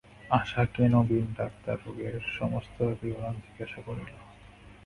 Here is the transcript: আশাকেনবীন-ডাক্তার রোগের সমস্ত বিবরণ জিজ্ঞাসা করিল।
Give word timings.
আশাকেনবীন-ডাক্তার 0.31 1.77
রোগের 1.85 2.15
সমস্ত 2.37 2.77
বিবরণ 3.01 3.35
জিজ্ঞাসা 3.45 3.79
করিল। 3.81 4.09